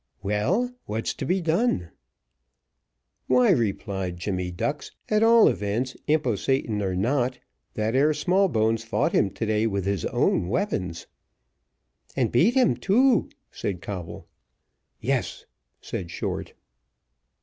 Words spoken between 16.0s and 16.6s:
Short.